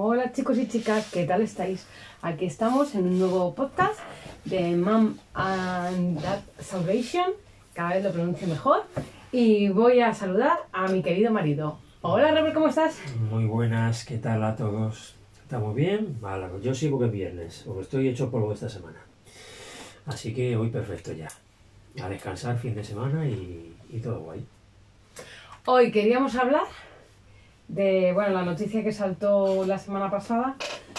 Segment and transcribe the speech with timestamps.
[0.00, 1.84] Hola chicos y chicas, ¿qué tal estáis?
[2.22, 3.98] Aquí estamos en un nuevo podcast
[4.44, 7.32] de Mom and Dad Salvation,
[7.74, 8.84] cada vez lo pronuncio mejor,
[9.32, 11.80] y voy a saludar a mi querido marido.
[12.02, 13.00] Hola Robert, ¿cómo estás?
[13.28, 15.16] Muy buenas, ¿qué tal a todos?
[15.42, 16.16] ¿Estamos bien?
[16.20, 19.00] Vale, yo sí porque es viernes, porque estoy hecho polvo esta semana.
[20.06, 21.28] Así que hoy perfecto ya.
[22.00, 24.46] A descansar fin de semana y, y todo guay.
[25.64, 26.66] Hoy queríamos hablar
[27.68, 30.56] de bueno, la noticia que saltó la semana pasada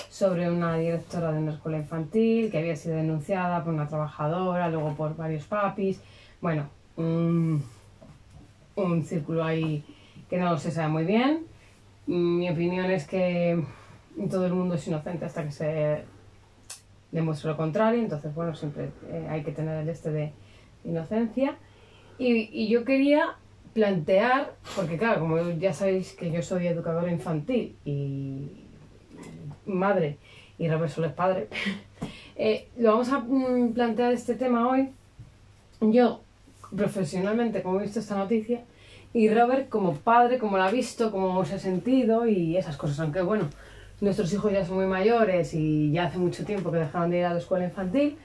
[0.09, 4.93] sobre una directora de una escuela infantil que había sido denunciada por una trabajadora, luego
[4.93, 6.01] por varios papis.
[6.41, 7.63] Bueno, un,
[8.75, 9.83] un círculo ahí
[10.29, 11.45] que no se sabe muy bien.
[12.05, 13.63] Mi opinión es que
[14.29, 16.03] todo el mundo es inocente hasta que se
[17.11, 20.31] demuestre lo contrario, entonces bueno, siempre eh, hay que tener el este de
[20.83, 21.55] inocencia.
[22.17, 23.37] Y, y yo quería
[23.73, 28.65] plantear, porque claro, como ya sabéis que yo soy educadora infantil y
[29.65, 30.17] madre,
[30.57, 31.47] y Robert solo es padre,
[32.35, 34.89] eh, lo vamos a mm, plantear este tema hoy.
[35.81, 36.21] Yo,
[36.75, 38.61] profesionalmente, como he visto esta noticia,
[39.13, 42.99] y Robert como padre, como la ha visto, cómo se ha sentido y esas cosas,
[42.99, 43.49] aunque bueno,
[44.01, 47.25] nuestros hijos ya son muy mayores y ya hace mucho tiempo que dejaron de ir
[47.25, 48.17] a la escuela infantil,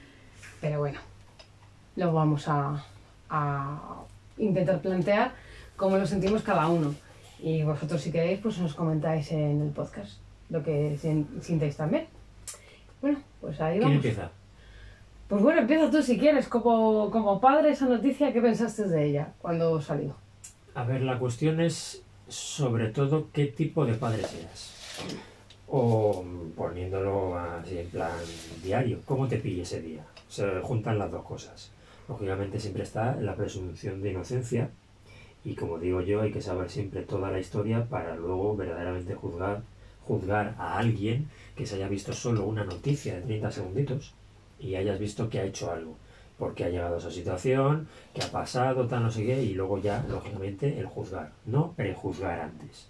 [0.61, 0.99] pero bueno,
[1.95, 2.83] lo vamos a
[4.37, 5.33] intentar plantear
[5.75, 6.93] cómo lo sentimos cada uno.
[7.39, 10.19] Y vosotros si queréis, pues nos comentáis en el podcast
[10.49, 12.07] lo que sin- sintáis también.
[13.01, 13.95] Bueno, pues ahí ¿Quién vamos.
[13.97, 14.31] empieza?
[15.27, 19.33] Pues bueno, empieza tú si quieres, como, como padre, esa noticia, ¿qué pensaste de ella
[19.41, 20.15] cuando salió?
[20.75, 24.71] A ver, la cuestión es sobre todo qué tipo de padre seas.
[25.67, 26.23] O
[26.55, 28.11] poniéndolo así en plan
[28.63, 30.03] diario, ¿cómo te pille ese día?
[30.29, 31.71] Se juntan las dos cosas.
[32.07, 34.69] Lógicamente siempre está la presunción de inocencia
[35.45, 39.61] y como digo yo, hay que saber siempre toda la historia para luego verdaderamente juzgar,
[40.03, 44.15] juzgar a alguien que se haya visto solo una noticia de 30 segunditos
[44.59, 45.97] y hayas visto que ha hecho algo,
[46.39, 49.79] porque ha llegado a esa situación, que ha pasado, tal, no sé qué, y luego
[49.79, 52.87] ya, lógicamente, el juzgar, no prejuzgar antes.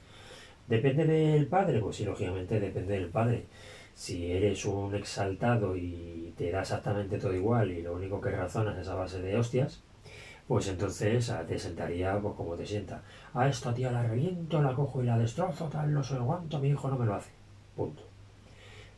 [0.68, 1.80] ¿Depende del padre?
[1.80, 3.46] Pues sí, lógicamente depende del padre.
[3.96, 8.78] Si eres un exaltado y te da exactamente todo igual y lo único que razonas
[8.78, 9.82] es a base de hostias,
[10.48, 13.02] pues entonces ah, te sentaría pues como te sienta.
[13.34, 16.70] A esta tía la reviento, la cojo y la destrozo, tal, no sé cuánto, mi
[16.70, 17.32] hijo no me lo hace.
[17.76, 18.04] Punto.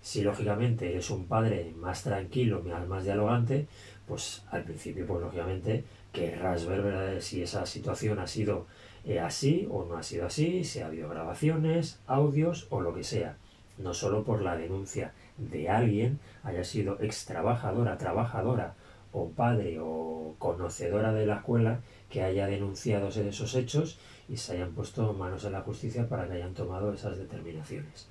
[0.02, 3.68] Si lógicamente eres un padre más tranquilo, más, dialogante,
[4.08, 8.66] pues al principio, pues lógicamente querrás ver si esa situación ha sido
[9.06, 13.04] eh, así o no ha sido así, si ha habido grabaciones, audios o lo que
[13.04, 13.38] sea.
[13.78, 18.74] No solo por la denuncia de alguien, haya sido ex trabajadora, trabajadora
[19.12, 24.00] o padre o conocedora de la escuela que haya denunciado esos hechos
[24.30, 28.08] y se hayan puesto manos en la justicia para que hayan tomado esas determinaciones.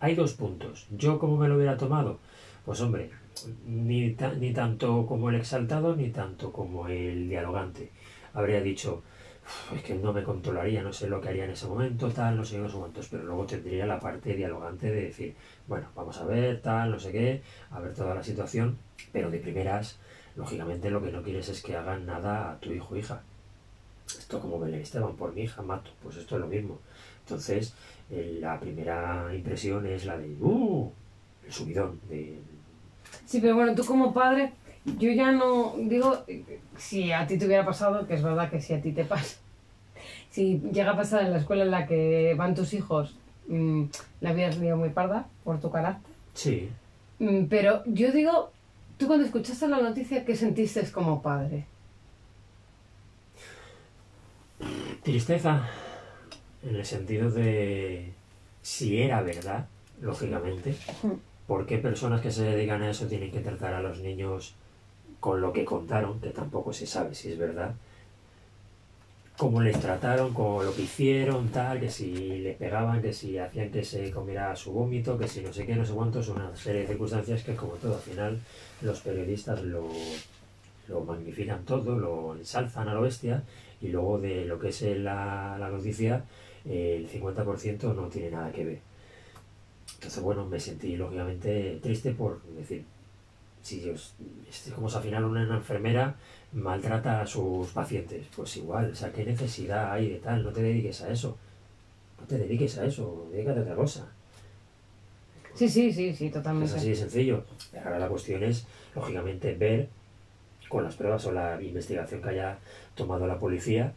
[0.00, 0.86] Hay dos puntos.
[0.90, 2.18] ¿Yo cómo me lo hubiera tomado?
[2.64, 3.10] Pues hombre,
[3.66, 7.90] ni, ni tanto como el exaltado ni tanto como el dialogante.
[8.32, 9.17] Habría dicho, "Uf,
[9.74, 12.44] es que no me controlaría, no sé lo que haría en ese momento, tal, no
[12.44, 15.34] sé no sé cuántos, pero luego tendría la parte dialogante de decir,
[15.66, 18.78] bueno, vamos a ver, tal, no sé qué, a ver toda la situación,
[19.12, 19.98] pero de primeras,
[20.36, 23.22] lógicamente lo que no quieres es que hagan nada a tu hijo o hija.
[24.06, 26.78] Esto como Belén Esteban, por mi hija mato, pues esto es lo mismo.
[27.24, 27.74] Entonces,
[28.10, 30.90] eh, la primera impresión es la de, ¡uh!
[31.44, 32.38] El subidón, de,
[33.26, 34.52] Sí, pero bueno, tú como padre,
[34.98, 36.24] yo ya no digo
[36.76, 39.36] si a ti te hubiera pasado, que es verdad que si a ti te pasa.
[40.30, 43.16] Si llega a pasar en la escuela en la que van tus hijos,
[43.48, 43.84] mm,
[44.20, 46.12] la vida sería muy parda por tu carácter.
[46.34, 46.68] sí,
[47.18, 48.52] Mm, Pero yo digo,
[48.98, 51.64] tú cuando escuchaste la noticia, ¿qué sentiste como padre?
[55.02, 55.68] Tristeza,
[56.62, 58.12] en el sentido de
[58.62, 59.66] si era verdad,
[60.00, 60.74] lógicamente.
[61.46, 64.54] ¿por qué personas que se dedican a eso tienen que tratar a los niños
[65.20, 67.74] con lo que contaron, que tampoco se sabe si es verdad?
[69.36, 73.70] Cómo les trataron, con lo que hicieron, tal, que si les pegaban, que si hacían
[73.70, 76.82] que se comiera su vómito, que si no sé qué, no sé cuántos, una serie
[76.82, 78.40] de circunstancias que como todo, al final
[78.82, 79.88] los periodistas lo,
[80.88, 83.44] lo magnifican todo, lo ensalzan a lo bestia
[83.80, 86.24] y luego de lo que es la, la noticia
[86.64, 88.78] el 50% no tiene nada que ver.
[89.94, 92.84] Entonces, bueno, me sentí lógicamente triste por decir,
[93.62, 94.14] si es
[94.74, 96.14] como si al final una enfermera
[96.52, 100.42] maltrata a sus pacientes, pues igual, o sea, ¿qué necesidad hay de tal?
[100.42, 101.36] No te dediques a eso,
[102.20, 104.06] no te dediques a eso, dedícate a otra cosa.
[105.54, 106.74] Sí, sí, sí, sí, Es totalmente.
[106.74, 107.44] así de sencillo.
[107.84, 108.64] Ahora la cuestión es,
[108.94, 109.88] lógicamente, ver
[110.68, 112.58] con las pruebas o la investigación que haya
[112.94, 113.92] tomado la policía,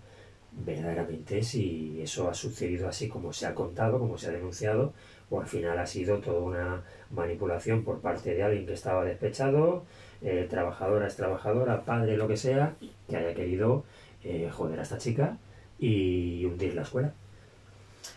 [0.66, 4.94] verdaderamente si eso ha sucedido así como se ha contado, como se ha denunciado,
[5.32, 9.86] o al final ha sido toda una manipulación por parte de alguien que estaba despechado,
[10.22, 12.76] eh, trabajadora es trabajadora, padre, lo que sea,
[13.10, 13.86] que haya querido
[14.24, 15.38] eh, joder a esta chica
[15.80, 17.14] y hundir la escuela.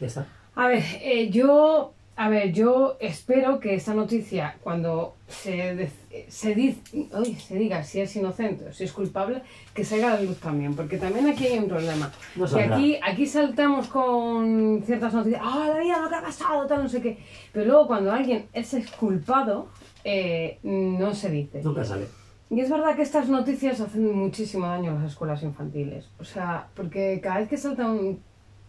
[0.00, 0.26] Ya está.
[0.56, 5.90] A ver, eh, yo, a ver, yo espero que esta noticia, cuando se,
[6.28, 9.42] se, diz- uy, se diga si es inocente o si es culpable,
[9.74, 12.12] que salga a la luz también, porque también aquí hay un problema.
[12.36, 12.76] No saldrá.
[12.76, 16.88] aquí, aquí saltamos con ciertas noticias, ah, la vida, lo que ha pasado, tal, no
[16.88, 17.18] sé qué.
[17.52, 19.68] Pero luego cuando alguien es exculpado,
[20.04, 21.62] eh, no se dice.
[21.62, 22.06] Nunca sale.
[22.50, 26.08] Y es verdad que estas noticias hacen muchísimo daño a las escuelas infantiles.
[26.20, 28.20] O sea, porque cada vez que salta un-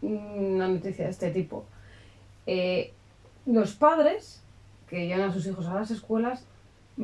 [0.01, 1.65] una noticia de este tipo,
[2.47, 2.93] eh,
[3.45, 4.41] los padres
[4.87, 6.45] que llevan a sus hijos a las escuelas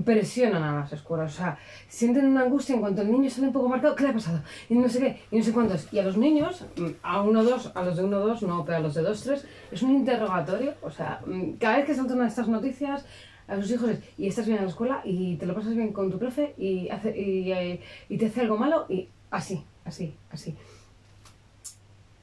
[0.06, 1.34] presionan a las escuelas.
[1.34, 1.58] O sea,
[1.88, 3.96] sienten una angustia en cuanto el niño sale un poco marcado.
[3.96, 4.42] ¿Qué le ha pasado?
[4.70, 5.92] Y no sé qué, y no sé cuántos.
[5.92, 8.78] Y a los niños, mm, a uno, dos, a los de uno, dos, no, pero
[8.78, 10.76] a los de dos, tres, es un interrogatorio.
[10.82, 13.06] O sea, mm, cada vez que salta una de estas noticias,
[13.48, 15.92] a sus hijos es, y estás bien en la escuela y te lo pasas bien
[15.92, 20.16] con tu profe y, hace, y, eh, y te hace algo malo y así, así,
[20.30, 20.56] así.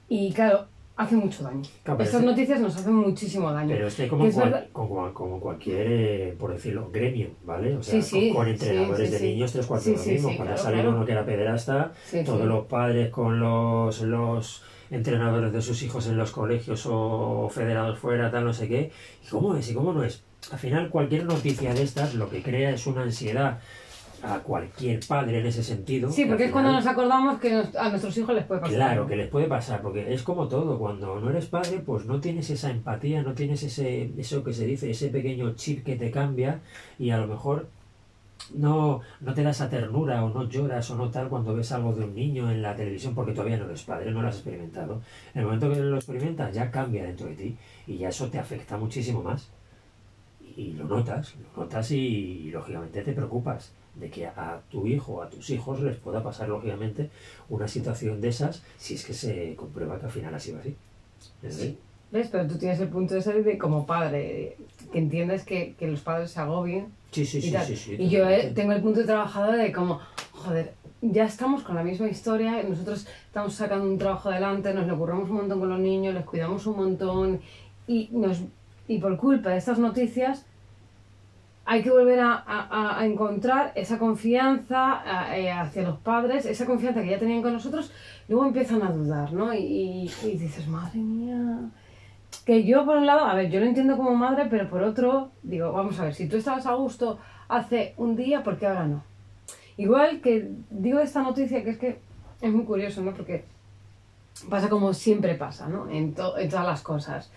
[0.08, 1.62] Y claro, hace mucho daño.
[1.84, 3.68] Claro, Estas noticias nos hacen muchísimo daño.
[3.74, 7.76] Pero como, Que es cual- como, como cualquier, eh, por decirlo, gremio, ¿vale?
[7.76, 10.36] O sea, Sí, sí, con, entrenadores sí, de niños, tres cuartos lo mismo.
[10.36, 11.92] Cuando claro, uno que era pederasta,
[12.26, 17.98] todos los padres con los, los entrenadores de sus hijos en los colegios o federados
[17.98, 18.90] fuera, tal, no sé qué.
[19.24, 19.70] ¿Y cómo es?
[19.70, 20.24] ¿Y cómo no es?
[20.50, 23.60] Al final, cualquier noticia de estas lo que crea es una ansiedad
[24.22, 26.10] a cualquier padre en ese sentido.
[26.10, 28.76] Sí, que porque es cuando nos acordamos que nos- a nuestros hijos les puede pasar.
[28.76, 32.20] Claro, que les puede pasar, porque es como todo, cuando no eres padre, pues no
[32.20, 36.10] tienes esa empatía, no tienes ese, eso que se dice, ese pequeño chip que te
[36.10, 36.60] cambia
[36.98, 37.68] y a lo mejor
[38.54, 41.92] no, no te da esa ternura o no lloras o no tal cuando ves algo
[41.94, 45.00] de un niño en la televisión porque todavía no eres padre, no lo has experimentado.
[45.34, 47.56] En el momento que lo experimentas ya cambia dentro de ti
[47.86, 49.48] y ya eso te afecta muchísimo más.
[50.56, 55.22] Y lo notas, lo notas y, lógicamente te preocupas de que a tu hijo o
[55.22, 57.10] a tus hijos les pueda pasar lógicamente
[57.48, 60.76] una situación de esas si es que se comprueba que al final ha sido así.
[61.42, 61.56] ¿Ves?
[61.56, 61.78] Sí.
[62.10, 62.28] ¿Ves?
[62.30, 64.56] Pero tú tienes el punto ese de como padre,
[64.92, 68.08] que entiendes que, que los padres se agobien Sí, sí, y sí, sí, sí, y
[68.10, 70.00] yo eh, tengo el punto de trabajador de como,
[70.32, 74.98] joder, ya estamos con la misma historia, nosotros estamos sacando un trabajo adelante, nos lo
[74.98, 77.40] curramos un montón con los niños, les cuidamos un montón
[77.86, 78.42] y, nos,
[78.88, 80.44] y por culpa de estas noticias
[81.70, 85.02] hay que volver a, encontrar esa confianza
[85.36, 87.92] eh, hacia los padres, esa confianza que ya tenían con nosotros,
[88.26, 89.52] luego empiezan a dudar, ¿no?
[89.52, 91.68] Y, dices, madre mía.
[92.46, 95.30] Que yo, por un lado, a ver, yo lo entiendo como madre, pero por otro,
[95.42, 97.18] digo, vamos a ver, si tú estabas a gusto
[97.48, 99.04] hace un día, ¿por qué ahora no?
[99.76, 101.98] Igual que digo esta noticia, que es que
[102.40, 103.12] es muy curioso, ¿no?
[103.12, 103.44] Porque
[104.48, 105.90] pasa como siempre pasa, ¿no?
[105.90, 107.30] En todas las cosas.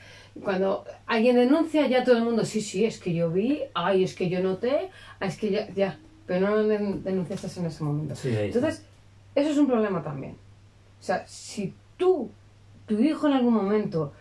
[0.43, 4.15] Cuando alguien denuncia, ya todo el mundo, sí, sí, es que yo vi, ay, es
[4.15, 4.89] que yo noté,
[5.19, 8.15] ah, es que ya, ya, pero no den- denunciaste en ese momento.
[8.15, 8.29] Sí.
[8.33, 8.85] Entonces,
[9.35, 10.33] eso es un problema también.
[10.99, 12.29] O sea, si tú,
[12.87, 14.13] tu hijo en algún momento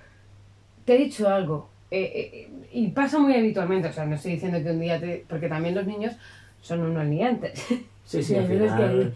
[0.85, 4.63] te ha dicho algo, eh, eh, y pasa muy habitualmente, o sea, no estoy diciendo
[4.63, 5.25] que un día te...
[5.29, 6.15] porque también los niños
[6.61, 7.65] son unos liantes.
[8.05, 9.15] Sí, sí, al final-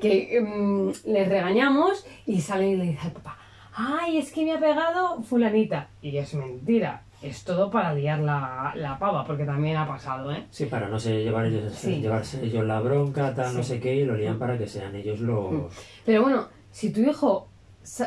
[0.00, 3.38] que, que, mm, les regañamos y salen y le dicen al papá,
[3.74, 5.88] ay, es que me ha pegado fulanita.
[6.02, 10.46] Y es mentira, es todo para liar la, la pava, porque también ha pasado, ¿eh?
[10.50, 12.00] Sí, para no sé, llevar ellos, Sí.
[12.00, 15.20] llevarse ellos la bronca, tal, no sé qué, y lo lían para que sean ellos
[15.20, 15.72] los...
[16.04, 17.48] Pero bueno, si tu hijo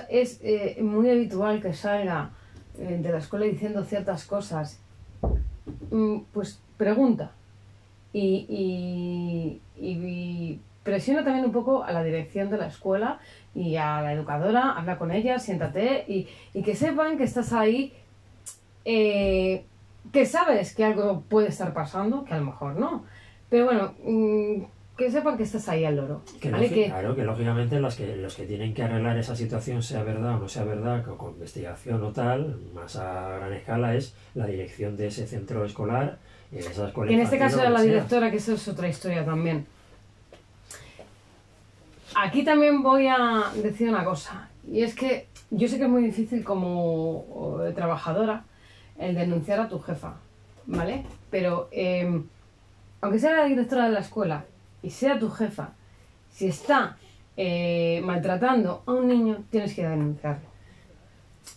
[0.09, 2.31] es eh, muy habitual que salga
[2.79, 4.79] eh, de la escuela diciendo ciertas cosas,
[5.91, 7.31] mm, pues pregunta.
[8.13, 13.19] Y, y- y presiona también un poco a la dirección de la escuela
[13.55, 17.93] y a la educadora, habla con ella, siéntate y, y que sepan que estás ahí,
[18.83, 19.65] eh,
[20.11, 23.05] que sabes que algo puede estar pasando, que a lo mejor no.
[23.49, 24.63] Pero bueno, mm,
[24.97, 26.21] que sepan que estás ahí al loro.
[26.39, 26.69] Que ¿vale?
[26.69, 30.35] Que- Claro, que lógicamente los que, los que tienen que arreglar esa situación, sea verdad
[30.35, 34.45] o no sea verdad, con, con investigación o tal, más a gran escala, es la
[34.47, 36.17] dirección de ese centro escolar,
[36.51, 38.87] y de esa escuela Que en este caso era la directora, que eso es otra
[38.87, 39.65] historia también.
[42.15, 46.03] Aquí también voy a decir una cosa, y es que yo sé que es muy
[46.03, 48.45] difícil como eh, trabajadora
[48.97, 50.15] el denunciar a tu jefa,
[50.65, 51.05] ¿vale?
[51.29, 52.23] Pero eh,
[53.01, 54.45] aunque sea la directora de la escuela
[54.81, 55.71] y sea tu jefa,
[56.31, 56.97] si está
[57.37, 60.47] eh, maltratando a un niño, tienes que denunciarlo.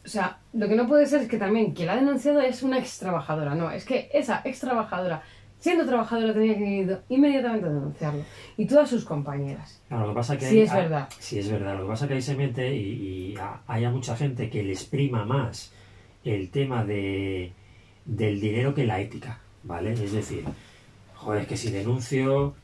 [0.05, 2.63] O sea, lo que no puede ser es que también quien la ha denunciado es
[2.63, 3.55] una ex trabajadora.
[3.55, 5.23] No, es que esa ex trabajadora,
[5.61, 8.23] siendo trabajadora, tenía que ir inmediatamente a denunciarlo.
[8.57, 9.81] Y todas sus compañeras.
[9.91, 11.09] Lo que pasa que Sí, hay- es verdad.
[11.19, 11.77] Sí, es verdad.
[11.77, 14.85] Lo que pasa que ahí se mete y, y ha- haya mucha gente que les
[14.85, 15.73] prima más
[16.25, 17.53] el tema de,
[18.05, 19.93] del dinero que la ética, ¿vale?
[19.93, 20.45] Es decir,
[21.15, 22.55] joder, es que si denuncio,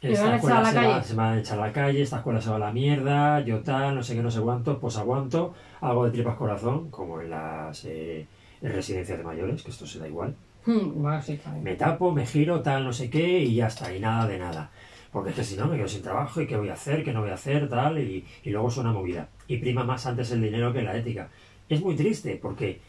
[0.00, 2.02] esta a a escuela la se, va, se me van a echar a la calle,
[2.02, 4.78] esta escuela se va a la mierda, yo tal, no sé qué, no sé cuánto,
[4.78, 8.26] pues aguanto, hago de tripas corazón, como en las eh,
[8.62, 10.34] en residencias de mayores, que esto se da igual.
[10.68, 11.60] Claro.
[11.62, 14.70] Me tapo, me giro, tal, no sé qué, y ya está, y nada de nada.
[15.10, 17.12] Porque es que si no, me quedo sin trabajo, y qué voy a hacer, qué
[17.12, 19.28] no voy a hacer, tal, y, luego es una movida.
[19.46, 21.30] Y prima más antes el dinero que la ética.
[21.70, 22.80] Es muy triste, porque,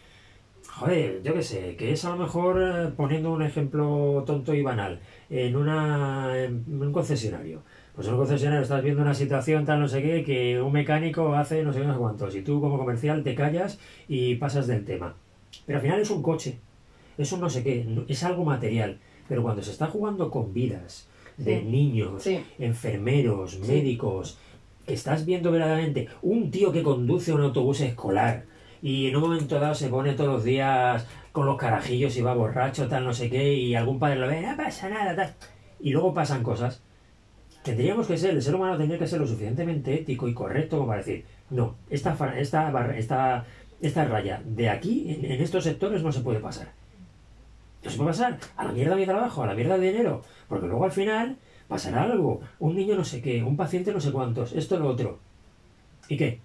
[0.67, 4.61] joder, yo qué sé, que es a lo mejor, eh, poniendo un ejemplo tonto y
[4.61, 7.61] banal, en, una, en un concesionario.
[7.95, 11.33] Pues en un concesionario estás viendo una situación tal no sé qué, que un mecánico
[11.33, 15.15] hace no sé cuántos, y tú como comercial te callas y pasas del tema.
[15.65, 16.59] Pero al final es un coche,
[17.23, 18.99] es un no sé qué, es algo material.
[19.27, 21.07] Pero cuando se está jugando con vidas
[21.37, 21.65] de Sí.
[21.65, 22.43] niños, Sí.
[22.57, 24.37] enfermeros, médicos,
[24.85, 28.45] que estás viendo verdaderamente un tío que conduce un autobús escolar
[28.81, 32.33] y en un momento dado se pone todos los días con los carajillos y va
[32.33, 35.35] borracho, tal, no sé qué, y algún padre lo ve, no pasa nada, tal.
[35.79, 36.81] Y luego pasan cosas.
[37.63, 40.87] Tendríamos que ser, el ser humano tendría que ser lo suficientemente ético y correcto como
[40.87, 43.45] para decir, no, esta, esta, barra- esta,
[43.81, 46.71] esta raya de aquí, en, en estos sectores, no se puede pasar.
[47.83, 50.21] No se puede pasar a la mierda de mi trabajo, a la mierda de dinero,
[50.47, 52.41] porque luego al final pasará algo.
[52.59, 55.19] Un niño no sé qué, un paciente no sé cuántos, esto lo otro.
[56.09, 56.39] ¿Y qué?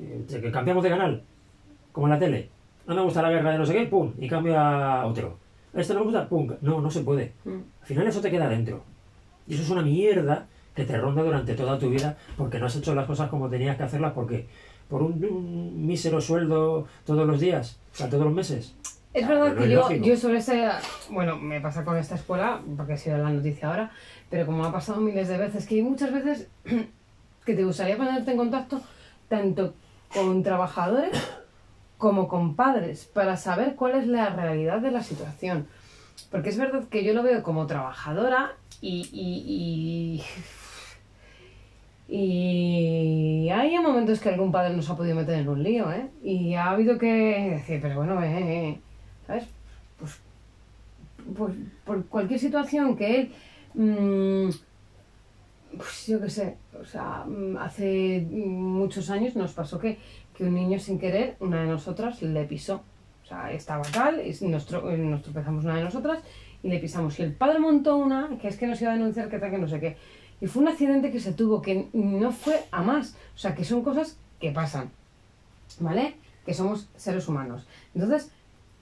[0.00, 1.22] Eh, ¿Que cambiamos de canal?
[1.92, 2.48] Como en la tele.
[2.86, 5.36] No me gusta la guerra de no sé qué, pum, y cambio a otro.
[5.74, 6.50] Esto no me gusta, pum.
[6.62, 7.32] No, no se puede.
[7.44, 7.60] Mm.
[7.80, 8.82] Al final eso te queda dentro.
[9.46, 12.76] Y eso es una mierda que te ronda durante toda tu vida porque no has
[12.76, 14.46] hecho las cosas como tenías que hacerlas porque
[14.88, 18.74] por un, un mísero sueldo todos los días, o sea, todos los meses.
[19.14, 20.68] Es verdad que yo, yo sobre ese,
[21.10, 23.90] bueno, me pasa con esta escuela, porque ha sido la noticia ahora,
[24.30, 26.48] pero como ha pasado miles de veces, que hay muchas veces
[27.44, 28.80] que te gustaría ponerte en contacto
[29.28, 29.74] tanto
[30.14, 31.12] con trabajadores
[31.98, 35.68] como con padres para saber cuál es la realidad de la situación.
[36.30, 40.22] Porque es verdad que yo lo veo como trabajadora y, y,
[42.08, 46.08] y, y hay momentos que algún padre nos ha podido meter en un lío, ¿eh?
[46.22, 48.80] Y ha habido que decir, pero bueno, eh, eh,
[49.32, 49.44] ¿sabes?
[49.98, 50.12] Pues,
[51.36, 53.32] pues por cualquier situación que él,
[53.74, 54.50] mm,
[55.76, 59.98] pues yo qué sé, o sea, mm, hace muchos años nos pasó que,
[60.36, 62.82] que un niño sin querer, una de nosotras le pisó.
[63.24, 66.18] O sea, estaba tal, y nos, tro- nos tropezamos una de nosotras
[66.62, 67.18] y le pisamos.
[67.18, 69.58] Y el padre montó una, que es que nos iba a denunciar, que tal, que
[69.58, 69.96] no sé qué.
[70.40, 73.16] Y fue un accidente que se tuvo, que no fue a más.
[73.34, 74.90] O sea, que son cosas que pasan.
[75.78, 76.16] ¿Vale?
[76.44, 77.66] Que somos seres humanos.
[77.94, 78.30] Entonces,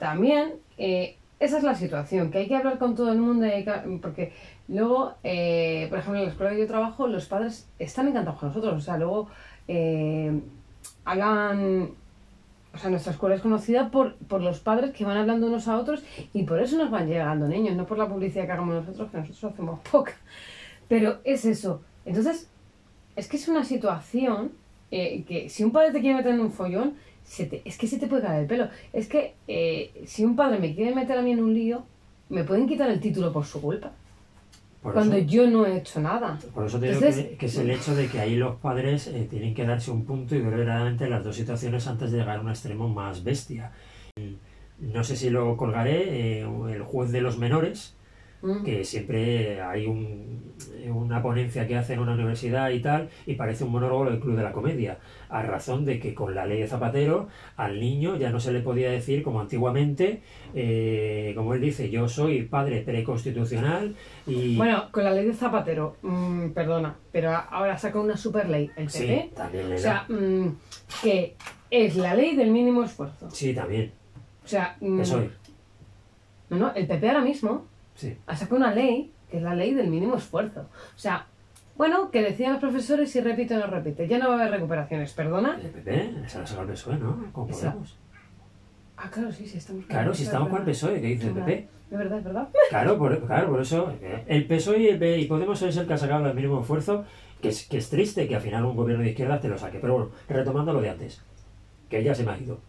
[0.01, 3.65] también, eh, esa es la situación, que hay que hablar con todo el mundo, y
[3.65, 4.33] que- porque
[4.67, 8.49] luego, eh, por ejemplo, en la escuela que yo trabajo, los padres están encantados con
[8.49, 8.75] nosotros.
[8.75, 9.29] O sea, luego
[9.69, 10.33] eh,
[11.05, 11.91] hagan
[12.73, 15.77] o sea, nuestra escuela es conocida por, por los padres que van hablando unos a
[15.77, 16.03] otros
[16.33, 19.19] y por eso nos van llegando niños, no por la publicidad que hagamos nosotros, que
[19.19, 20.13] nosotros hacemos poca.
[20.89, 21.83] Pero es eso.
[22.05, 22.49] Entonces,
[23.17, 24.53] es que es una situación
[24.93, 26.95] eh, que si un padre te quiere meter en un follón,
[27.31, 28.69] se te- es que se te puede caer el pelo.
[28.93, 31.85] Es que eh, si un padre me quiere meter a mí en un lío,
[32.29, 33.93] me pueden quitar el título por su culpa.
[34.83, 36.39] Por cuando eso, yo no he hecho nada.
[36.55, 39.07] por eso te digo Entonces- que, que es el hecho de que ahí los padres
[39.07, 42.39] eh, tienen que darse un punto y ver verdaderamente las dos situaciones antes de llegar
[42.39, 43.71] a un extremo más bestia.
[44.81, 47.95] No sé si lo colgaré, eh, el juez de los menores,
[48.43, 48.65] Mm.
[48.65, 50.41] que siempre hay un-
[50.91, 54.37] una ponencia que hace en una universidad y tal, y parece un monólogo del Club
[54.37, 58.31] de la Comedia, a razón de que con la ley de Zapatero al niño ya
[58.31, 60.23] no se le podía decir como antiguamente,
[60.55, 63.95] eh, como él dice, yo soy padre preconstitucional
[64.27, 64.57] y...
[64.57, 68.87] Bueno, con la ley de Zapatero, mm, perdona, pero ahora saca una super ley, el
[68.87, 68.91] PP.
[68.91, 70.47] sí, también le O sea, mm,
[71.03, 71.37] que
[71.71, 73.31] es la ley del mínimo esfuerzo.
[73.31, 73.93] Sí, también.
[74.45, 75.31] O sea, mm, Eso es.
[76.49, 77.67] no, no, el PP ahora mismo
[78.01, 78.17] Sí.
[78.27, 80.63] ha sacado una ley que es la ley del mínimo esfuerzo.
[80.63, 81.27] O sea,
[81.77, 84.09] bueno, que decían los profesores si repite o no repite.
[84.09, 85.59] Ya no va a haber recuperaciones, perdona.
[85.63, 87.33] El PP, se la sacó el PSOE, ¿no?
[87.33, 87.99] Como Podemos.
[88.97, 90.67] Ah, claro, sí, sí, estamos con Claro, si PSOE, estamos es con el.
[90.67, 91.69] PSOE, que dice el PP.
[91.91, 92.49] Es verdad, es verdad.
[92.71, 95.99] Claro, por, claro, por eso eh, el PSOE y, el Podemos es el que ha
[95.99, 97.05] sacado el mínimo esfuerzo,
[97.41, 99.79] que es, que es triste que al final un gobierno de izquierda te lo saque.
[99.79, 101.23] Pero bueno, retomando lo de antes,
[101.89, 102.61] que ya se me ha ido.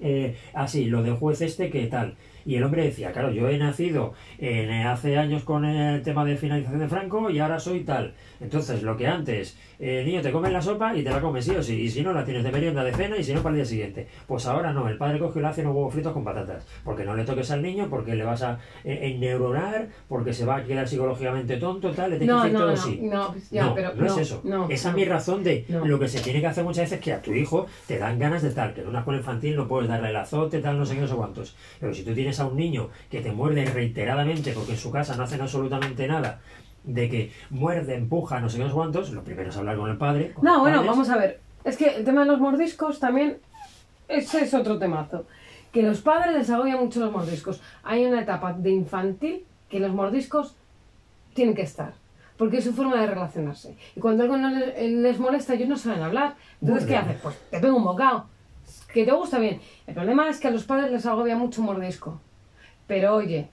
[0.00, 2.16] Eh, así, lo del juez este, ¿qué tal?
[2.46, 6.24] Y el hombre decía, claro, yo he nacido en, eh, hace años con el tema
[6.24, 8.14] de finalización de Franco y ahora soy tal.
[8.40, 11.52] Entonces, lo que antes, eh, niño, te comes la sopa y te la comes sí
[11.52, 13.54] o sí, y si no, la tienes de merienda de cena y si no, para
[13.54, 14.06] el día siguiente.
[14.26, 17.04] Pues ahora no, el padre coge y le hace unos huevos fritos con patatas, porque
[17.04, 20.64] no le toques al niño, porque le vas a eh, enneuronar, porque se va a
[20.64, 23.00] quedar psicológicamente tonto, tal, le tienes No, que no, todo no, sí.
[23.02, 24.40] no, pues ya, no, pero no, es eso.
[24.44, 27.12] no, Esa es mi razón de lo que se tiene que hacer muchas veces que
[27.12, 29.88] a tu hijo te dan ganas de tal, que en una escuela infantil no puedes
[29.88, 31.56] darle el azote, tal, no sé qué, no sé cuántos.
[31.80, 34.90] Pero si tú tienes tienes a un niño que te muerde reiteradamente porque en su
[34.90, 36.40] casa no hacen absolutamente nada,
[36.82, 40.32] de que muerde, empuja, no sé qué, cuántos, lo primero es hablar con el padre.
[40.32, 40.90] con No, bueno, padres.
[40.90, 41.40] vamos a ver.
[41.64, 43.38] Es que el tema de los mordiscos también,
[44.08, 45.26] ese es otro temazo.
[45.72, 47.60] Que los padres les agobia mucho los mordiscos.
[47.84, 50.54] Hay una etapa de infantil que los mordiscos
[51.34, 51.94] tienen que estar.
[52.36, 53.76] Porque es su forma de relacionarse.
[53.96, 56.34] Y cuando algo no les, les molesta, ellos no saben hablar.
[56.60, 57.16] Entonces, ¿qué haces?
[57.22, 58.26] Pues te pego un bocado.
[58.92, 59.60] Que te gusta bien.
[59.86, 62.20] El problema es que a los padres les agobia mucho un mordisco.
[62.86, 63.48] Pero oye,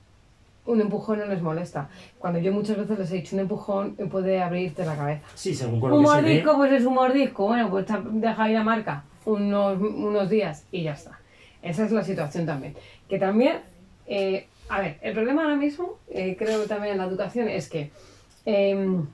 [0.65, 1.89] un empujón no les molesta.
[2.19, 5.21] Cuando yo muchas veces les he dicho un empujón puede abrirte la cabeza.
[5.35, 6.21] Sí, según con lo Un que se ve.
[6.21, 7.47] mordisco, pues es un mordisco.
[7.47, 11.19] Bueno, pues deja ahí la marca unos, unos días y ya está.
[11.61, 12.75] Esa es la situación también.
[13.09, 13.61] Que también,
[14.07, 17.69] eh, a ver, el problema ahora mismo, eh, creo que también en la educación, es
[17.69, 17.91] que
[18.45, 19.05] em,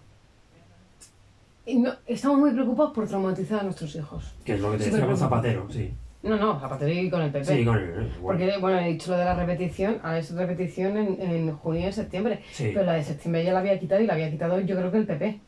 [1.75, 4.33] no- estamos muy preocupados por traumatizar a nuestros hijos.
[4.45, 5.17] Que es lo que te decía con.
[5.17, 5.93] Zapatero, sí.
[6.24, 7.45] No, no, Zapatero y con el PP.
[7.45, 7.91] Sí, con el.
[7.93, 8.09] bueno.
[8.21, 11.83] Porque, bueno, he dicho lo de la repetición, ahora es repetición en, en junio y
[11.86, 12.41] en septiembre.
[12.51, 12.71] Sí.
[12.74, 14.97] Pero la de septiembre ya la había quitado y la había quitado yo creo que
[14.97, 15.39] el PP,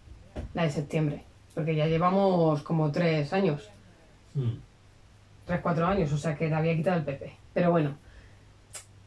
[0.54, 1.24] la de septiembre.
[1.56, 3.70] Porque ya llevamos como tres años,
[4.36, 4.52] Mm.
[5.46, 7.34] tres, cuatro años, o sea que la había quitado el PP.
[7.54, 7.98] Pero bueno,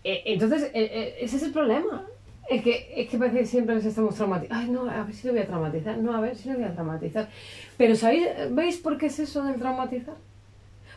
[0.04, 2.04] eh, entonces eh, eh, ese es el problema.
[2.48, 4.60] Es que, es que parece que siempre les estamos traumatizando.
[4.60, 5.98] Ay, no, a ver si lo voy a traumatizar.
[5.98, 7.28] No, a ver si lo voy a traumatizar.
[7.76, 10.16] Pero ¿sabéis, ¿veis por qué es eso del traumatizar?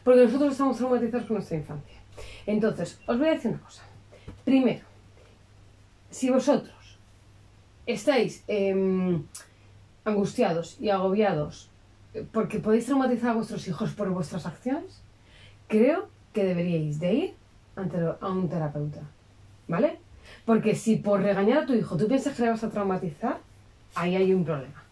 [0.03, 1.97] Porque nosotros estamos traumatizados con nuestra infancia.
[2.45, 3.83] Entonces, os voy a decir una cosa.
[4.43, 4.81] Primero,
[6.09, 6.99] si vosotros
[7.85, 9.23] estáis em,
[10.03, 11.69] angustiados y agobiados
[12.13, 15.01] eh, porque podéis traumatizar a vuestros hijos por vuestras acciones,
[15.67, 17.33] creo que deberíais de ir
[17.75, 19.01] ante a un terapeuta.
[19.67, 19.99] ¿Vale?
[20.45, 23.37] Porque si por regañar a tu hijo tú piensas que le vas a traumatizar,
[23.95, 24.83] ahí hay un problema.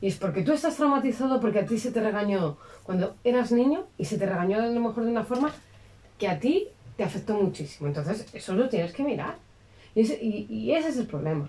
[0.00, 3.84] Y es porque tú estás traumatizado porque a ti se te regañó cuando eras niño
[3.98, 5.52] y se te regañó a lo mejor de una forma
[6.18, 7.88] que a ti te afectó muchísimo.
[7.88, 9.34] Entonces, eso lo tienes que mirar.
[9.94, 11.48] Y ese, y- ese es el problema.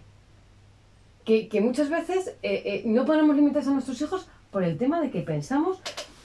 [1.25, 4.99] Que, que muchas veces eh, eh, no ponemos límites a nuestros hijos por el tema
[4.99, 5.79] de que pensamos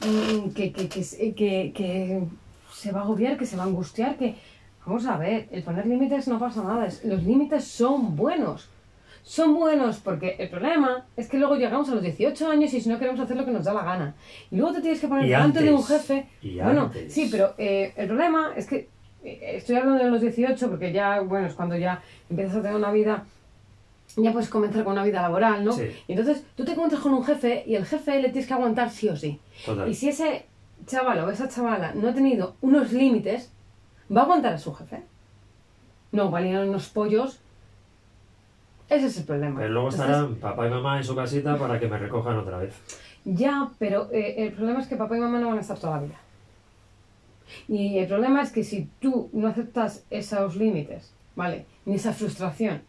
[0.04, 2.22] mm, que, que- que
[2.74, 4.36] se va a agobiar, que se va a angustiar, que...
[4.88, 6.88] Vamos a ver, el poner límites no pasa nada.
[7.04, 8.70] los límites son buenos.
[9.22, 12.88] Son buenos porque el problema es que luego llegamos a los 18 años y si
[12.88, 14.14] no queremos hacer lo que nos da la gana.
[14.50, 16.26] Y luego te tienes que poner delante de un jefe.
[16.40, 17.12] y bueno, antes.
[17.12, 18.88] sí, pero eh, el problema es que
[19.22, 22.74] eh, estoy hablando de los 18 porque ya, bueno, es cuando ya empiezas a tener
[22.74, 23.26] una vida,
[24.16, 25.72] ya puedes comenzar con una vida laboral, ¿no?
[25.72, 25.82] Sí.
[26.06, 28.88] Y entonces tú te encuentras con un jefe y el jefe le tienes que aguantar
[28.88, 29.38] sí o sí.
[29.66, 29.86] Total.
[29.86, 30.46] Y si ese
[30.86, 33.52] chaval o esa chavala no ha tenido unos límites,
[34.14, 35.02] va a aguantar a su jefe.
[36.12, 37.40] No, va a liar unos pollos.
[38.88, 39.60] Ese es el problema.
[39.60, 42.58] Pero luego Entonces, estarán papá y mamá en su casita para que me recojan otra
[42.58, 42.74] vez.
[43.24, 45.96] Ya, pero eh, el problema es que papá y mamá no van a estar toda
[45.96, 46.18] la vida.
[47.66, 51.66] Y el problema es que si tú no aceptas esos límites, ¿vale?
[51.84, 52.82] Ni esa frustración,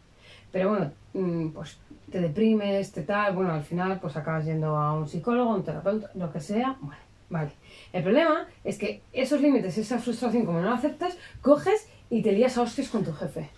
[0.52, 1.78] pero bueno, mm, pues
[2.12, 6.10] te deprimes, te tal, bueno, al final pues acabas yendo a un psicólogo, un terapeuta,
[6.16, 7.52] lo que sea, bueno, vale.
[7.94, 12.32] El problema es que esos límites, esa frustración, como no la aceptas, coges y te
[12.32, 13.50] lías a hostias con tu jefe.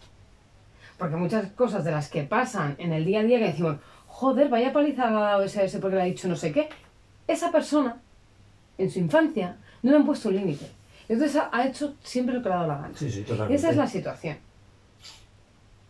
[0.98, 4.50] Porque muchas cosas de las que pasan en el día a día que decimos, joder,
[4.50, 6.70] vaya paliza ha dado ese porque le ha dicho no sé qué.
[7.28, 7.98] Esa persona,
[8.78, 10.68] en su infancia, no le han puesto un límite.
[11.10, 12.94] Entonces ha, hecho siempre lo que le ha dado la gana.
[12.96, 13.56] Sí, sí, totalmente.
[13.56, 14.38] esa es la situación.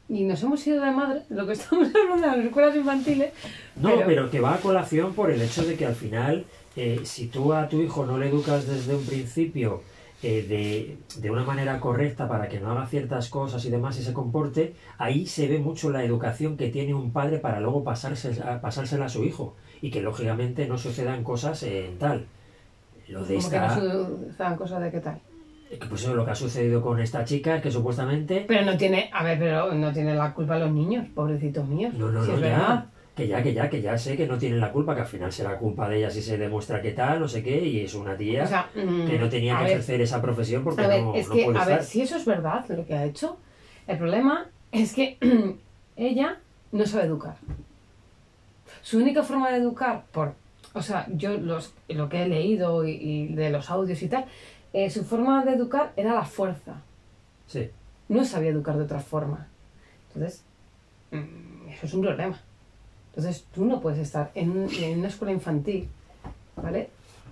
[0.10, 3.34] Y nos hemos ido de madre, lo que estamos hablando de las escuelas infantiles.
[3.76, 4.30] No, pero...
[4.30, 7.68] que va a colación por el hecho de que al final, eh, si tú a
[7.68, 9.82] tu hijo no le educas desde un principio
[10.24, 14.04] eh, de, de una manera correcta para que no haga ciertas cosas y demás y
[14.04, 18.32] se comporte, ahí se ve mucho la educación que tiene un padre para luego pasarse,
[18.62, 22.26] pasársela a su hijo y que lógicamente no sucedan cosas en tal.
[23.08, 25.20] Lo de Como que esta, no sucedan cosas de qué tal.
[25.90, 29.10] pues eso, lo que ha sucedido con esta chica es que supuestamente Pero no tiene,
[29.12, 31.94] a ver, pero no tiene la culpa los niños, pobrecitos míos.
[31.96, 32.48] No, no, si no, es ya.
[32.48, 32.86] verdad.
[33.15, 35.32] Que ya, que ya, que ya sé que no tienen la culpa, que al final
[35.34, 38.15] será culpa de ella si se demuestra que tal, no sé qué, y es una
[38.15, 41.04] tía O sea, mm, que no tenía que ver, ejercer esa profesión porque A ver,
[41.04, 43.38] no, es no que, puede a ver, si eso es verdad lo que ha hecho,
[43.88, 45.17] el problema es que
[45.97, 46.39] ella
[46.71, 47.36] no sabe educar.
[48.82, 50.34] Su única forma de educar, por,
[50.74, 54.26] o sea, yo los, lo que he leído y, y de los audios y tal,
[54.74, 56.82] eh, su forma de educar era la fuerza.
[57.47, 57.69] Sí,
[58.08, 59.47] No sabía educar de otra forma.
[60.08, 60.43] Entonces,
[61.12, 62.39] mm, eso es un problema.
[63.15, 65.88] Entonces, tú no puedes estar en, un- en una escuela infantil,
[66.56, 66.89] ¿vale?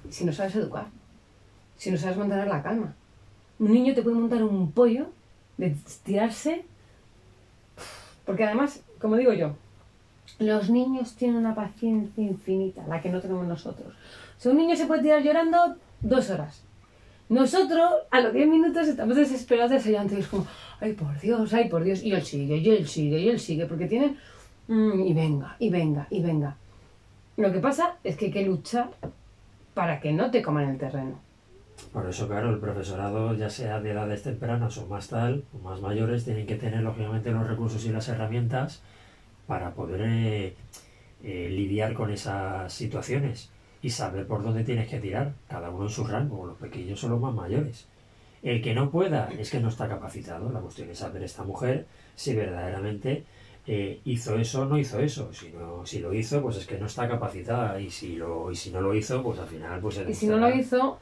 [0.09, 0.87] Si no sabes educar,
[1.77, 2.93] si no sabes mantener la calma.
[3.59, 5.07] Un niño te puede montar un pollo
[5.57, 6.63] de tirarse,
[8.25, 9.55] porque además, como digo yo,
[10.39, 13.93] los niños tienen una paciencia infinita, la que no tenemos nosotros.
[14.45, 16.61] O un niño se puede tirar llorando dos horas.
[17.27, 20.47] Nosotros a los 10 minutos estamos desesperados deseando y es como,
[20.79, 23.65] ay por Dios, ay por Dios, y él sigue, y él sigue, y él sigue,
[23.65, 24.17] porque tienen,
[24.69, 26.55] mm, y venga, y venga, y venga.
[27.35, 28.89] Lo que pasa es que hay que luchar
[29.73, 31.19] para que no te coman el terreno.
[31.93, 35.81] Por eso, claro, el profesorado, ya sea de edades tempranas o más tal, o más
[35.81, 38.81] mayores, tienen que tener, lógicamente, los recursos y las herramientas
[39.47, 40.55] para poder eh,
[41.23, 43.49] eh, lidiar con esas situaciones
[43.81, 47.09] y saber por dónde tienes que tirar, cada uno en su rango, los pequeños o
[47.09, 47.87] los más mayores.
[48.43, 50.51] El que no pueda es que no está capacitado.
[50.51, 53.25] La cuestión es saber esta mujer si verdaderamente
[53.71, 55.31] eh, hizo eso no hizo eso.
[55.31, 57.79] Si, no, si lo hizo, pues es que no está capacitada.
[57.79, 59.79] Y si, lo, y si no lo hizo, pues al final...
[59.79, 60.97] Pues Y si no lo hizo,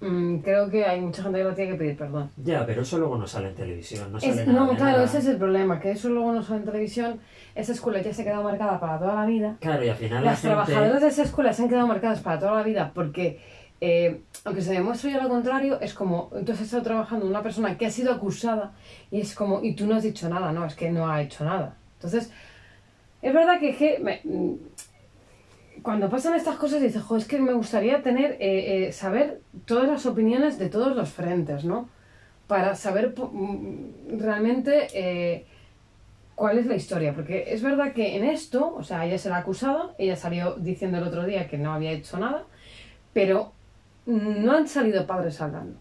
[0.00, 2.30] mm, creo que hay mucha gente que lo tiene que pedir perdón.
[2.42, 4.10] Ya, pero eso luego no sale en televisión.
[4.10, 5.04] No, Es- sale nada no, claro, nada.
[5.04, 7.20] ese es el problema, que eso luego no sale en televisión,
[7.54, 9.58] esa escuela ya se ha quedado marcada para toda la vida.
[9.60, 10.72] Claro, y al final Las la gente...
[10.72, 13.38] trabajadoras de esa escuela se han quedado marcadas para toda la vida porque,
[13.82, 17.76] eh, aunque se demuestre ya lo contrario, es como, tú has estado trabajando una persona
[17.76, 18.72] que ha sido acusada
[19.10, 21.44] y es como, y tú no has dicho nada, no, es que no ha hecho
[21.44, 21.74] nada.
[21.98, 22.30] Entonces,
[23.22, 24.54] es verdad que, que me- mm,
[25.82, 29.88] cuando pasan estas cosas dices, jo, es que me gustaría tener, eh, eh, saber todas
[29.88, 31.88] las opiniones de todos los frentes, ¿no?
[32.46, 35.46] Para saber mm, realmente eh,
[36.34, 37.14] cuál es la historia.
[37.14, 41.04] Porque es verdad que en esto, o sea, ella será acusada, ella salió diciendo el
[41.04, 42.44] otro día que no había hecho nada,
[43.12, 43.52] pero
[44.06, 45.78] no han salido padres hablando.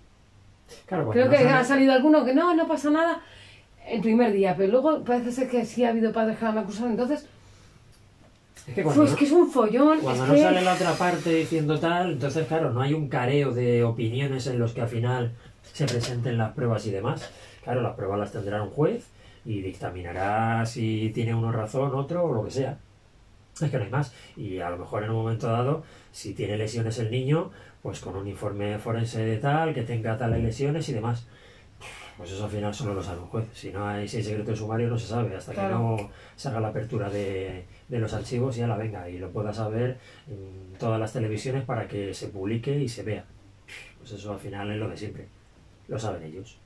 [0.86, 3.22] Claro, Creo no que sale- ha salido alguno que no, no pasa nada
[3.90, 6.58] el primer día, pero luego parece ser que sí ha habido padres que la han
[6.60, 6.90] acusado.
[6.90, 7.26] Entonces,
[8.68, 10.00] Es que cuando pues no- que es un follón.
[10.00, 13.08] Cuando es no que- sale la otra parte diciendo tal, entonces claro, no hay un
[13.08, 15.32] careo de opiniones en los que al final
[15.74, 17.30] se presenten las pruebas y demás.
[17.64, 19.06] Claro, las pruebas las tendrá un juez
[19.46, 22.78] y dictaminará si tiene uno razón, otro o lo que sea.
[23.62, 24.14] Es que no hay más.
[24.36, 28.16] Y a lo mejor en un momento dado, si tiene lesiones el niño, pues con
[28.16, 31.26] un informe forense de tal, que tenga tales lesiones y demás.
[32.18, 33.46] Pues eso al final solo lo sabe un juez.
[33.54, 35.70] Si no hay, si hay secreto de sumario no se sabe, hasta Claro.
[35.70, 39.20] que no se haga la apertura de, de los archivos y ya la venga y
[39.20, 43.24] lo pueda saber en todas las televisiones para que se publique y se vea.
[44.00, 45.28] Pues eso al final es lo de siempre.
[45.88, 46.58] Lo saben ellos.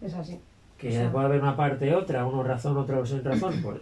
[0.00, 0.38] Es así.
[0.78, 3.80] Que O sea- puede haber una parte otra, uno razón, otro sin razón, pues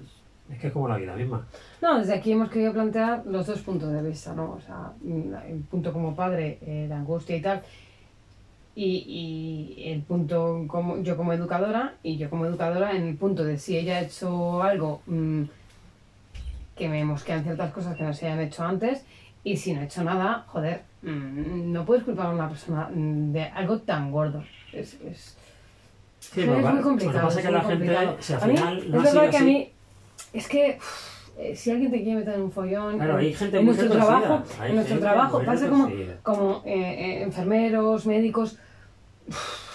[0.51, 1.47] es que es como la vida misma.
[1.83, 4.53] No, desde aquí hemos querido plantear los dos puntos de vista, ¿no?
[4.53, 7.63] O sea, mm, el punto como padre, eh, la angustia y tal,
[8.77, 13.43] y, y el punto como yo como educadora, y yo como educadora en el punto
[13.43, 15.45] de si ella ha hecho algo mm,
[16.77, 19.03] que me mosquean ciertas cosas que no se hayan hecho antes,
[19.43, 23.33] y si no ha hecho nada, joder, mm, no puedes culpar a una persona mm,
[23.33, 24.45] de algo tan gordo.
[24.73, 25.37] Es, es,
[26.19, 27.29] Sí, es muy complicado.
[27.29, 28.55] pasa que la gente, si al A mí,
[28.89, 29.71] no es verdad que a mí,
[30.33, 30.79] es que
[31.39, 34.43] eh, si alguien te quiere meter en un follón, Claro, hay gente en nuestro trabajo,
[34.65, 35.91] en nuestro trabajo pasa como,
[36.23, 38.59] como eh, eh, enfermeros, médicos,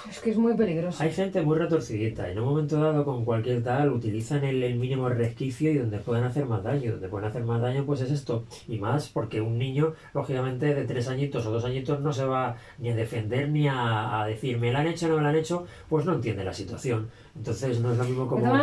[0.10, 1.02] es que es muy peligroso.
[1.02, 5.08] Hay gente muy retorcidita en un momento dado con cualquier tal utilizan el, el mínimo
[5.10, 6.92] resquicio y donde pueden hacer más daño.
[6.92, 8.46] Donde pueden hacer más daño pues es esto.
[8.68, 12.58] Y más porque un niño, lógicamente, de tres añitos o dos añitos no se va
[12.80, 15.30] ni a defender ni a, a decir me la han hecho o no me la
[15.30, 17.10] han hecho, pues no entiende la situación.
[17.36, 18.54] Entonces no es lo mismo como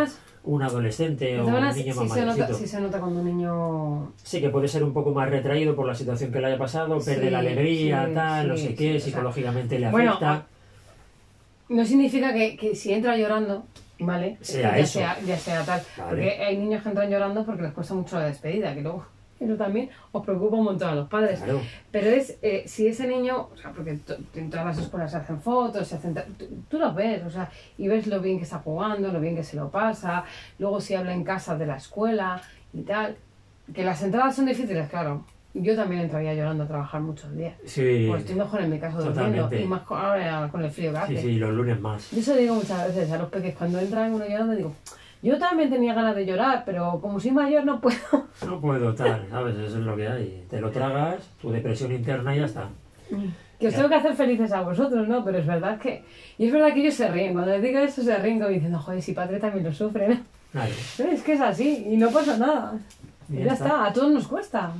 [0.44, 4.12] un adolescente o un niño sí, más se nota, sí se nota cuando un niño...
[4.22, 6.98] Sí, que puede ser un poco más retraído por la situación que le haya pasado,
[7.01, 9.90] Sí, perder la alegría, sí, tal, no sí, sé sí, qué, o sea, psicológicamente le
[9.90, 10.46] bueno, afecta.
[11.68, 13.64] No significa que, que si entra llorando,
[13.98, 14.38] ¿vale?
[14.40, 14.98] Sea ya, eso.
[14.98, 15.83] Sea, ya sea tal.
[15.96, 16.09] Vale.
[16.09, 19.07] Porque hay niños que entran llorando porque les cuesta mucho la despedida, que luego
[19.40, 21.40] eso también os preocupa un montón a los padres.
[21.40, 21.61] Claro.
[21.90, 23.98] Pero es, eh, si ese niño, o sea, porque
[24.35, 27.50] en todas las escuelas se hacen fotos, se hacen, tú, tú lo ves, o sea,
[27.76, 30.24] y ves lo bien que está jugando, lo bien que se lo pasa,
[30.59, 32.40] luego si habla en casa de la escuela
[32.72, 33.16] y tal.
[33.74, 35.24] Que las entradas son difíciles, claro.
[35.54, 37.54] Yo también entraría llorando a trabajar muchos días.
[37.64, 40.92] Sí, Pues estoy mejor en mi casa durmiendo, y más con, ahora con el frío
[40.92, 41.16] que hace.
[41.16, 42.11] sí, sí, los lunes más.
[42.11, 44.74] Yo eso digo muchas veces a los peques, cuando entran uno llorando, digo,
[45.22, 47.98] yo también tenía ganas de llorar, pero como soy mayor no puedo.
[48.46, 49.56] No puedo tal, ¿sabes?
[49.56, 50.44] Eso es lo que hay.
[50.48, 52.68] Te lo tragas, tu depresión interna y ya está.
[53.58, 55.24] Que os tengo que hacer felices a vosotros, ¿no?
[55.24, 56.04] Pero es verdad que...
[56.38, 58.78] Y es verdad que ellos se ríen, cuando les digo eso se ríen como diciendo,
[58.78, 60.18] joder, si padre también lo sufre, ¿no?
[60.52, 60.70] Claro.
[60.70, 62.78] Es que es así, y no pasa nada.
[63.28, 63.87] Y Y ya, está.
[63.87, 64.70] a todos nos cuesta.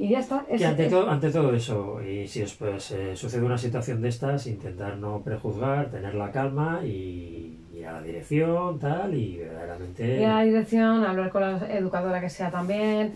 [0.00, 0.46] Y ya está.
[0.48, 3.58] Es, Que ante, es- todo, ante todo eso, y si os pues, eh, sucede una
[3.58, 9.12] situación de estas, intentar no prejuzgar, tener la calma y ir a la dirección, tal,
[9.14, 10.16] y verdaderamente...
[10.20, 13.12] ir a la dirección, hablar con la educadora que sea también,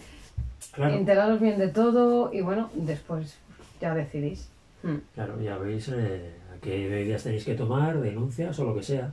[0.72, 3.38] Claro, enteraros bien de todo y bueno, después
[3.80, 4.50] ya decidís.
[4.82, 4.96] Hmm.
[5.14, 9.10] claro, ya veis eh, a qué medidas tenéis que tomar, denuncias o lo que sea.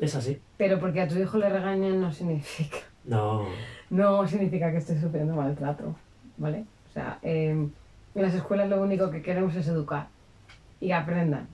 [0.00, 0.40] Es así.
[0.56, 2.78] Pero porque a tu hijo le regañen no significa...
[3.04, 3.46] No,
[3.90, 5.94] No significa que estés sufriendo maltrato,
[6.36, 6.64] ¿vale?
[6.90, 7.50] O sea, eh,
[8.16, 10.06] En las escuelas lo único que queremos es educar
[10.80, 11.48] y aprendan.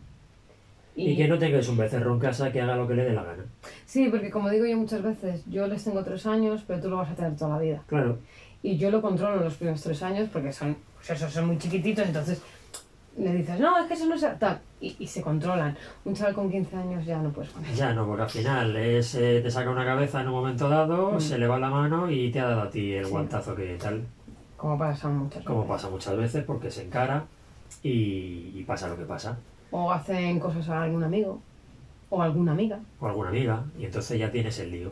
[0.94, 3.22] Y, que no tengas un becerro en casa que haga lo que le dé la
[3.22, 3.44] gana.
[3.86, 6.96] Sí, porque como digo yo muchas veces, yo les tengo tres años, pero tú lo
[6.98, 7.82] vas a tener toda la vida.
[7.86, 8.18] Claro.
[8.62, 11.56] Y yo lo controlo en los primeros tres años porque son, pues eso, son muy
[11.58, 12.42] chiquititos, entonces
[13.16, 15.76] le dices, no, es que eso no es tal, y, y se controlan.
[16.04, 17.64] Un chaval con 15 años ya no puedes con.
[17.74, 21.12] Ya no, porque al final es, eh, te saca una cabeza en un momento dado,
[21.12, 21.20] Mm.
[21.20, 23.10] se le va la mano y te ha dado a ti el Sí.
[23.10, 24.04] guantazo que tal.
[24.61, 25.70] Como pasa muchas Como veces.
[25.70, 27.25] pasa muchas veces, porque se encara
[27.83, 29.38] y, y pasa lo que pasa.
[29.70, 31.40] O hacen cosas a algún amigo
[32.11, 32.79] o alguna amiga.
[33.01, 34.90] O alguna amiga, y entonces ya tienes el lío.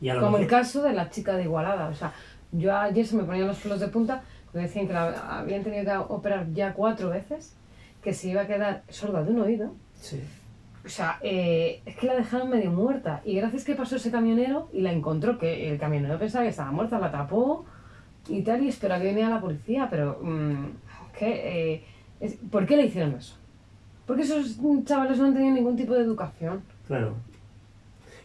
[0.00, 1.88] Y a lo Como el caso de la chica de Igualada.
[1.88, 2.12] O sea,
[2.52, 5.84] yo ayer se me ponían los pelos de punta porque decían que la habían tenido
[5.84, 7.54] que operar ya cuatro veces,
[8.02, 9.72] que se iba a quedar sorda de un oído.
[10.00, 10.22] Sí.
[10.84, 13.20] O sea, eh, es que la dejaron medio muerta.
[13.24, 16.70] Y gracias que pasó ese camionero y la encontró, que el camionero pensaba que estaba
[16.70, 17.64] muerta, la tapó
[18.28, 19.88] y tal, y esperó a que viniera la policía.
[19.90, 20.66] Pero, mm,
[21.18, 21.82] ¿qué?
[22.20, 23.36] Eh, ¿por qué le hicieron eso?
[24.06, 26.62] Porque esos chavales no han tenido ningún tipo de educación.
[26.86, 27.14] Claro.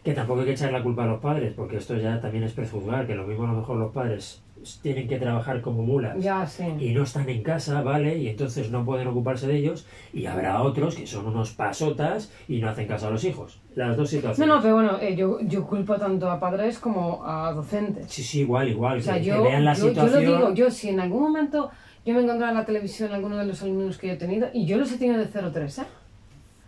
[0.02, 2.52] Que tampoco hay que echar la culpa a los padres, porque esto ya también es
[2.52, 4.43] prejuzgar, que lo mismo a lo mejor los padres
[4.82, 6.64] tienen que trabajar como mulas Ya, sí.
[6.78, 8.18] y no están en casa, ¿vale?
[8.18, 12.60] Y entonces no pueden ocuparse de ellos, y habrá otros que son unos pasotas y
[12.60, 13.60] no hacen caso a los hijos.
[13.74, 14.54] Las dos No, situaciones.
[14.54, 18.10] no, pero bueno, eh, yo, yo culpo tanto a padres como a docentes.
[18.10, 18.98] Sí, sí, igual, igual.
[18.98, 20.24] O sea, que, que yo, vean la yo, yo situación.
[20.24, 21.70] lo digo, yo si en algún momento
[22.06, 24.66] yo me encontraba en la televisión alguno de los alumnos que yo he tenido, y
[24.66, 25.86] yo los he tenido de 0-3, ¿eh?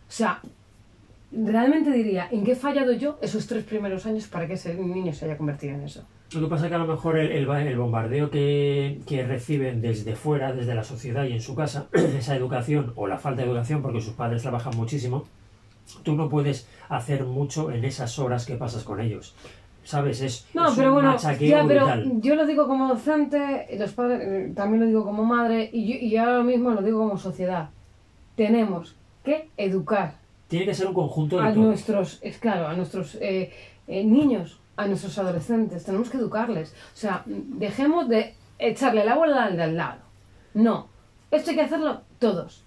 [0.09, 0.41] O sea,
[1.33, 5.13] realmente diría, ¿en qué he fallado yo esos tres primeros años para que ese niño
[5.13, 6.05] se haya convertido en eso?
[6.33, 9.81] Lo que pasa es que a lo mejor el, el, el bombardeo que, que reciben
[9.81, 13.49] desde fuera, desde la sociedad y en su casa, esa educación o la falta de
[13.49, 15.25] educación, porque sus padres trabajan muchísimo,
[16.03, 19.35] tú no puedes hacer mucho en esas horas que pasas con ellos.
[19.85, 20.21] ¿Sabes?
[20.21, 22.13] Es, No, es pero un bueno, machaqueo ya, pero brutal.
[22.21, 25.95] yo lo digo como docente, los padres, eh, también lo digo como madre, y, yo,
[26.05, 27.71] y ahora mismo lo digo como sociedad.
[28.35, 30.15] Tenemos que educar
[30.49, 31.63] Tiene que ser un conjunto de a todo.
[31.65, 33.53] nuestros, es claro, a nuestros eh,
[33.87, 36.73] eh, niños, a nuestros adolescentes, tenemos que educarles.
[36.95, 40.01] O sea, dejemos de echarle la bola al de al lado.
[40.55, 40.89] No,
[41.31, 42.63] esto hay que hacerlo todos.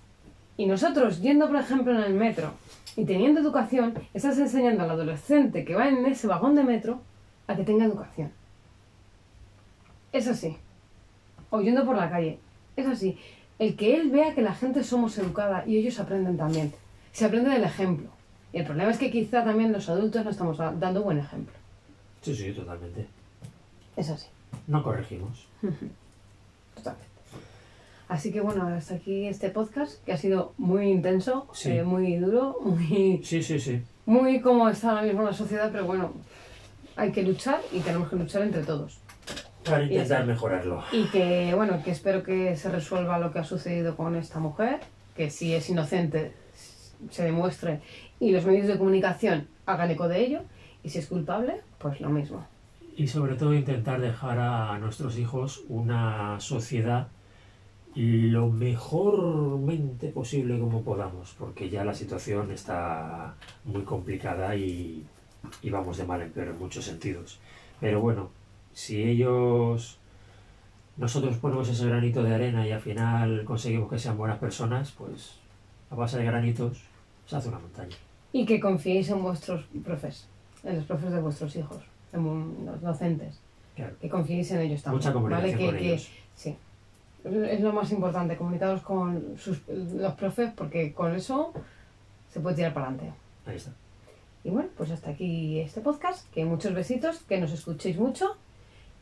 [0.58, 2.52] Y nosotros, yendo por ejemplo en el metro
[2.96, 7.02] y teniendo educación, estás enseñando al adolescente que va en ese vagón de metro
[7.48, 8.32] a que tenga educación.
[10.12, 10.58] Es así.
[11.50, 12.40] O yendo por la calle.
[12.76, 13.18] Es así.
[13.60, 16.74] El que él vea que la gente somos educada y ellos aprenden también.
[17.12, 18.08] Se aprende del ejemplo.
[18.54, 21.54] Y el problema es que quizá también los adultos no estamos da- dando buen ejemplo.
[22.22, 23.08] Sí, sí, totalmente.
[23.96, 24.28] Es así.
[24.68, 25.48] No corregimos.
[26.76, 27.08] Totalmente.
[28.08, 31.72] Así que bueno, hasta aquí este podcast que ha sido muy intenso, Sí.
[31.72, 33.82] eh, muy duro, muy, Sí, sí, sí.
[34.08, 36.14] muy como está ahora mismo la sociedad, pero bueno,
[36.96, 38.98] hay que luchar y tenemos que luchar entre todos.
[39.64, 40.84] Para intentar mejorarlo.
[40.92, 44.80] Y que bueno, que espero que se resuelva lo que ha sucedido con esta mujer,
[45.16, 46.32] que si es inocente
[47.12, 47.82] se demuestre
[48.20, 50.40] y los medios de comunicación hagan eco de ello,
[50.84, 52.46] y si es culpable, pues lo mismo.
[52.96, 57.08] Y sobre todo intentar dejar a nuestros hijos una sociedad
[57.96, 63.34] lo mejormente posible como podamos, porque ya la situación está
[63.66, 65.06] muy complicada y,
[65.62, 67.40] y vamos de mal en peor en muchos sentidos.
[67.80, 68.30] Pero bueno,
[68.74, 69.98] si ellos,
[70.98, 75.38] nosotros ponemos ese granito de arena y al final conseguimos que sean buenas personas, pues
[75.90, 76.84] a base de granitos
[77.26, 77.96] se hace una montaña.
[78.32, 80.28] Y que confiéis en vuestros profes,
[80.64, 81.82] en los profes de vuestros hijos,
[82.14, 83.40] en los docentes.
[83.76, 83.96] Claro.
[84.02, 85.00] Que confiéis en ellos también.
[85.00, 85.58] Mucha comunicación ¿vale?
[85.58, 86.10] que, con que- ellos.
[86.36, 86.58] sí.
[87.24, 91.52] Es lo más importante, comunicaros con sus, los profes, porque con eso
[92.30, 93.14] se puede tirar para adelante.
[93.46, 93.72] Ahí está.
[94.46, 96.32] Y bueno, pues hasta aquí este podcast.
[96.34, 98.38] Que muchos besitos, que nos escuchéis mucho.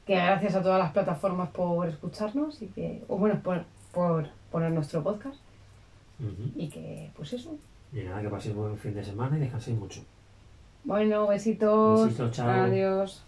[0.07, 4.71] Que gracias a todas las plataformas por escucharnos y que, o bueno, por, por poner
[4.71, 5.39] nuestro podcast.
[6.55, 7.55] Y que, pues eso.
[7.93, 10.01] Y nada, que paséis buen fin de semana y descanséis mucho.
[10.87, 12.05] Bueno, besitos.
[12.05, 12.49] Besitos, chao.
[12.49, 13.26] Adiós.